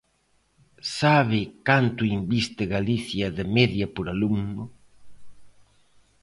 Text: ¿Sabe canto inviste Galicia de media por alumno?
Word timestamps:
¿Sabe 0.99 1.41
canto 1.67 2.01
inviste 2.17 2.63
Galicia 2.75 3.27
de 3.37 3.43
media 3.57 3.87
por 3.95 4.05
alumno? 4.13 4.63